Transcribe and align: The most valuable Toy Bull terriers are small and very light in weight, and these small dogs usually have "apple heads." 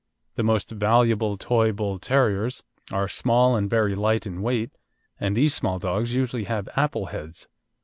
The 0.33 0.41
most 0.41 0.71
valuable 0.71 1.37
Toy 1.37 1.71
Bull 1.71 1.99
terriers 1.99 2.63
are 2.91 3.07
small 3.07 3.55
and 3.55 3.69
very 3.69 3.93
light 3.93 4.25
in 4.25 4.41
weight, 4.41 4.71
and 5.19 5.35
these 5.37 5.53
small 5.53 5.77
dogs 5.77 6.15
usually 6.15 6.45
have 6.45 6.67
"apple 6.75 7.05
heads." 7.13 7.47